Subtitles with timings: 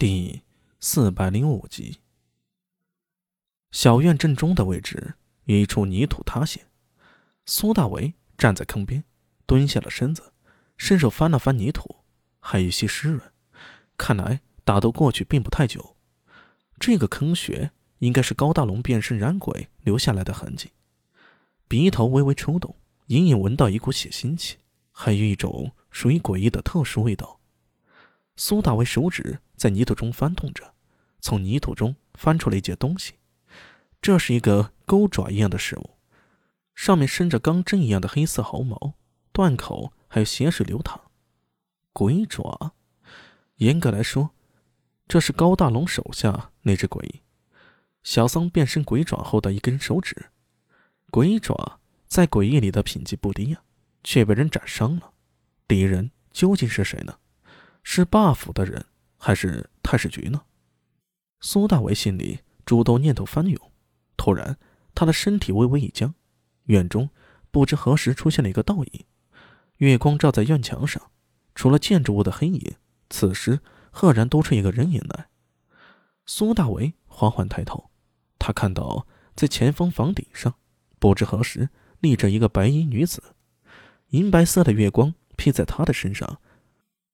[0.00, 0.40] 第
[0.78, 1.98] 四百零五集。
[3.70, 5.12] 小院正中的位置
[5.44, 6.68] 有一处泥土塌陷，
[7.44, 9.04] 苏大为站在坑边，
[9.44, 10.32] 蹲下了身子，
[10.78, 11.96] 伸手翻了翻泥土，
[12.38, 13.20] 还有些湿润，
[13.98, 15.94] 看来打斗过去并不太久。
[16.78, 20.70] 这个坑穴应该是高大龙变身燃鬼留下来的痕迹。
[21.68, 22.74] 鼻头微微抽动，
[23.08, 24.56] 隐隐闻到一股血腥气，
[24.92, 27.39] 还有一种属于诡异的特殊味道。
[28.40, 30.72] 苏大为手指在泥土中翻动着，
[31.20, 33.16] 从泥土中翻出了一件东西。
[34.00, 35.98] 这是一个钩爪一样的事物，
[36.74, 38.94] 上面伸着钢针一样的黑色毫毛，
[39.30, 40.98] 断口还有血水流淌。
[41.92, 42.72] 鬼爪，
[43.56, 44.30] 严格来说，
[45.06, 47.20] 这是高大龙手下那只鬼
[48.02, 50.30] 小桑变身鬼爪后的一根手指。
[51.10, 53.60] 鬼爪在诡异里的品级不低呀，
[54.02, 55.12] 却被人斩伤了。
[55.68, 57.18] 敌人究竟是谁呢？
[57.92, 58.86] 是霸府的人，
[59.18, 60.42] 还是太史局呢？
[61.40, 63.60] 苏大为心里诸多念头翻涌，
[64.16, 64.56] 突然，
[64.94, 66.14] 他的身体微微一僵。
[66.66, 67.10] 院中
[67.50, 69.04] 不知何时出现了一个倒影，
[69.78, 71.10] 月光照在院墙上，
[71.56, 72.76] 除了建筑物的黑影，
[73.08, 73.58] 此时
[73.90, 75.26] 赫然多出一个人影来。
[76.26, 77.90] 苏大为缓缓抬头，
[78.38, 80.54] 他看到在前方房顶上，
[81.00, 83.34] 不知何时立着一个白衣女子，
[84.10, 86.40] 银白色的月光披在她的身上。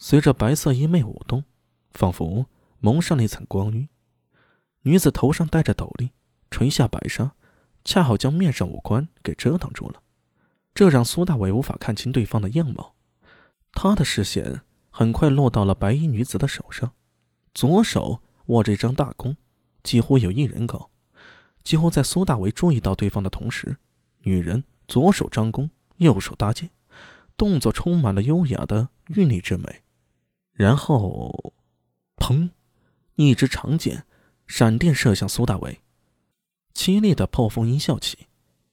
[0.00, 1.42] 随着白色衣袂舞动，
[1.90, 2.46] 仿佛
[2.78, 3.88] 蒙上了一层光晕。
[4.82, 6.10] 女子头上戴着斗笠，
[6.50, 7.32] 垂下白纱，
[7.84, 10.00] 恰好将面上五官给遮挡住了，
[10.72, 12.94] 这让苏大伟无法看清对方的样貌。
[13.72, 16.92] 他的视线很快落到了白衣女子的手上，
[17.52, 19.36] 左手握着一张大弓，
[19.82, 20.90] 几乎有一人高。
[21.64, 23.76] 几乎在苏大伟注意到对方的同时，
[24.20, 26.70] 女人左手张弓，右手搭箭，
[27.36, 29.82] 动作充满了优雅的韵律之美。
[30.58, 31.54] 然后，
[32.16, 32.50] 砰！
[33.14, 34.04] 一支长剑
[34.48, 35.80] 闪电射向苏大为，
[36.74, 38.26] 凄厉的破风音效起。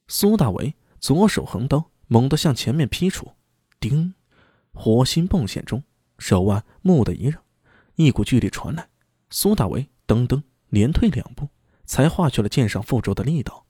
[0.08, 3.34] 苏大为左手横刀猛地向前面劈出，
[3.80, 4.16] 叮！
[4.74, 5.84] 火星迸现中，
[6.18, 7.40] 手腕蓦地一让，
[7.94, 8.90] 一股巨力传来。
[9.30, 11.50] 苏大为噔噔连退两步，
[11.86, 13.68] 才化去了剑上附着的力道。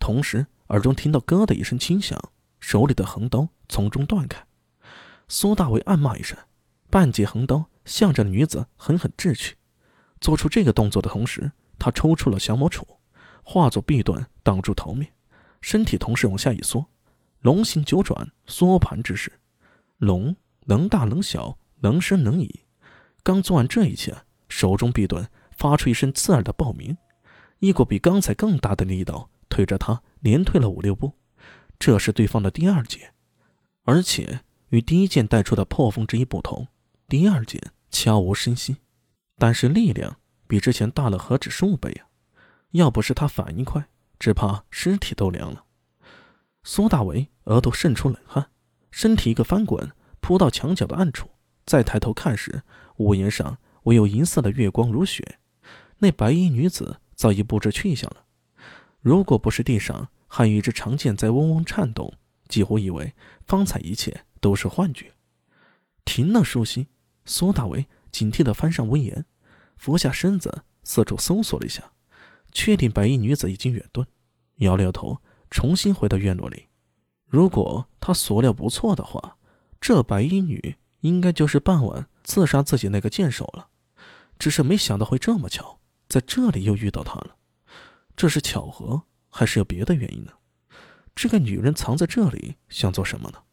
[0.00, 2.20] 同时，耳中听到“咯”的一声轻响，
[2.58, 4.44] 手里的横刀从中断开。
[5.28, 6.36] 苏大为暗骂一声。
[6.92, 9.56] 半截横刀向着女子狠狠掷去，
[10.20, 12.84] 做出这个动作的同时，他抽出了降魔杵，
[13.42, 15.10] 化作臂盾挡住头面，
[15.62, 16.84] 身体同时往下一缩，
[17.40, 19.32] 龙形九转缩盘之势。
[19.96, 20.36] 龙
[20.66, 22.60] 能大能小，能伸能移。
[23.22, 24.14] 刚做完这一切，
[24.50, 25.26] 手中臂盾
[25.56, 26.94] 发出一声刺耳的爆鸣，
[27.60, 31.14] 一股比刚才更大的力道推着他连退了五六步。
[31.78, 33.14] 这是对方的第二剑，
[33.84, 36.68] 而且与第一剑带出的破风之意不同。
[37.12, 38.78] 第二剑悄无声息，
[39.36, 42.08] 但是力量比之前大了何止数倍啊！
[42.70, 43.86] 要不是他反应快，
[44.18, 45.66] 只怕尸体都凉了。
[46.64, 48.50] 苏大为额头渗出冷汗，
[48.90, 51.28] 身体一个翻滚，扑到墙角的暗处。
[51.66, 52.62] 再抬头看时，
[52.96, 55.38] 屋檐上唯有银色的月光如雪，
[55.98, 58.24] 那白衣女子早已不知去向了。
[59.02, 62.14] 如果不是地上还有一支长剑在嗡嗡颤动，
[62.48, 63.12] 几乎以为
[63.46, 65.12] 方才一切都是幻觉。
[66.06, 66.88] 停了舒息。
[67.24, 69.24] 苏大为警惕地翻上屋檐，
[69.76, 71.92] 俯下身子，四处搜索了一下，
[72.52, 74.04] 确定白衣女子已经远遁，
[74.56, 75.18] 摇了摇头，
[75.50, 76.66] 重新回到院落里。
[77.26, 79.36] 如果他所料不错的话，
[79.80, 83.68] 这白衣女应该就是傍晚刺杀自己那个剑手了。
[84.38, 85.78] 只是没想到会这么巧，
[86.08, 87.36] 在这里又遇到她了。
[88.16, 90.32] 这是巧合，还是有别的原因呢？
[91.14, 93.44] 这个女人藏在这里想做什么呢？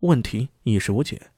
[0.00, 1.30] 问题一时无解。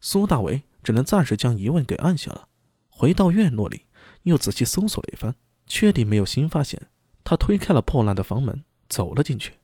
[0.00, 0.64] 苏大为。
[0.84, 2.48] 只能暂时将疑问给按下了。
[2.88, 3.86] 回到院落里，
[4.22, 5.34] 又仔细搜索了一番，
[5.66, 6.88] 确定没有新发现。
[7.24, 9.54] 他推开了破烂的房门，走了进去。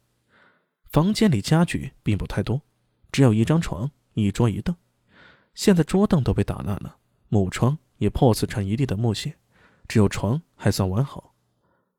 [0.89, 2.63] 房间里家具并不太多，
[3.13, 4.75] 只有一张床、一桌一凳。
[5.55, 6.97] 现在桌凳都被打烂了，
[7.29, 9.37] 木窗也破碎成一地的木屑，
[9.87, 11.35] 只有床还算完好。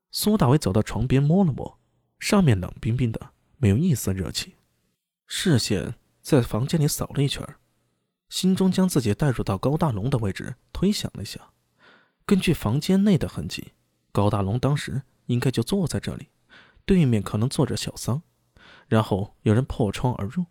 [0.10, 1.80] 苏大伟走到床边摸了摸，
[2.20, 4.56] 上面冷冰冰的，没有一丝热气。
[5.28, 7.48] 视线在房间里扫了一圈。
[8.32, 11.52] 心中将自己带入到高大龙的位置，推想了一下。
[12.26, 13.74] 根据房间内的痕迹，
[14.14, 16.30] 高大龙当时应该就坐在这里，
[16.86, 18.24] 对面可能坐着小桑。
[18.88, 20.46] 然后有人破窗而入，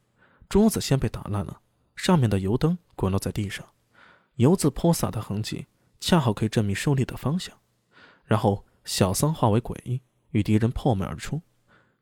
[0.46, 1.62] 桌子先被打烂了，
[1.96, 3.66] 上面的油灯滚落在地上，
[4.34, 5.66] 油渍泼洒的痕迹
[5.98, 7.56] 恰好可以证明受力的方向。
[8.26, 10.02] 然后小桑化为鬼，
[10.32, 11.40] 与敌人破门而出，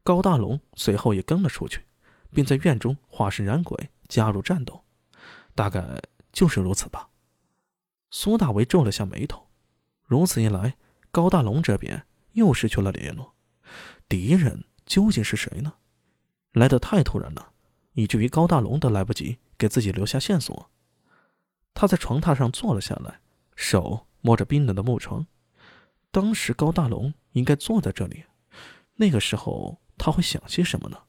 [0.02, 1.84] 高大龙随后也跟了出去，
[2.32, 4.82] 并在院中化身燃鬼，加入战斗。
[5.58, 6.00] 大概
[6.32, 7.08] 就是如此吧。
[8.12, 9.48] 苏大为皱了下眉头，
[10.04, 10.76] 如此一来，
[11.10, 13.34] 高大龙这边又失去了联络，
[14.08, 15.72] 敌人究竟是谁呢？
[16.52, 17.54] 来得太突然了，
[17.94, 20.70] 以至于高大龙都来不及给自己留下线索。
[21.74, 23.18] 他在床榻上坐了下来，
[23.56, 25.26] 手摸着冰冷的木床。
[26.12, 28.26] 当时高大龙应该坐在这里，
[28.94, 31.02] 那个时候他会想些什么呢？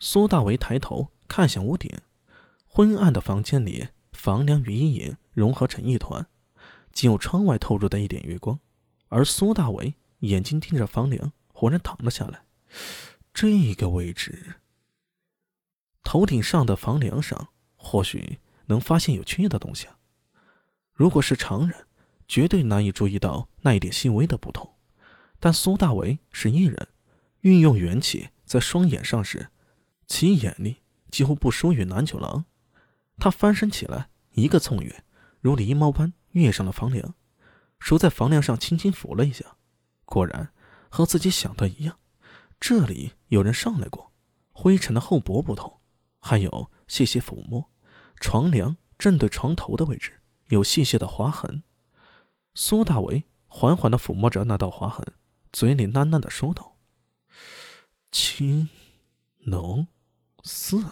[0.00, 1.90] 苏大为抬头看向屋顶，
[2.76, 6.26] 昏暗的房间里，房梁与阴影融合成一团，
[6.92, 8.60] 仅有窗外透入的一点月光。
[9.08, 12.44] 而苏大为眼睛盯着房梁，忽然躺了下来。
[13.32, 14.56] 这个位置，
[16.04, 19.96] 头顶上的房梁上，或许能发现有缺的东西啊。
[20.92, 21.86] 如果是常人，
[22.28, 24.74] 绝对难以注意到那一点细微的不同。
[25.40, 26.88] 但苏大为是异人，
[27.40, 29.48] 运用元气在双眼上时。
[30.06, 32.44] 其眼力几乎不输于南九郎，
[33.18, 35.04] 他翻身起来，一个纵跃，
[35.40, 37.14] 如狸猫般跃上了房梁，
[37.78, 39.56] 手在房梁上轻轻抚了一下，
[40.04, 40.52] 果然
[40.88, 41.98] 和自己想的一样，
[42.60, 44.12] 这里有人上来过，
[44.52, 45.80] 灰尘的厚薄不同，
[46.20, 47.70] 还有细细抚摸，
[48.20, 51.62] 床梁正对床头的位置有细细的划痕。
[52.54, 55.04] 苏大为缓缓地抚摸着那道划痕，
[55.52, 56.76] 嘴里喃喃地说道
[58.12, 58.68] ：“青
[59.38, 59.88] 浓。”
[60.44, 60.82] 四。